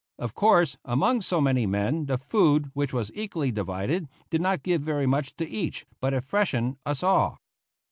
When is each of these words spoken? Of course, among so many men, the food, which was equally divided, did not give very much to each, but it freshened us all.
Of 0.17 0.33
course, 0.33 0.77
among 0.83 1.21
so 1.21 1.39
many 1.39 1.67
men, 1.67 2.07
the 2.07 2.17
food, 2.17 2.71
which 2.73 2.91
was 2.91 3.11
equally 3.13 3.51
divided, 3.51 4.09
did 4.31 4.41
not 4.41 4.63
give 4.63 4.81
very 4.81 5.05
much 5.05 5.35
to 5.35 5.47
each, 5.47 5.85
but 5.99 6.11
it 6.11 6.23
freshened 6.23 6.77
us 6.87 7.03
all. 7.03 7.37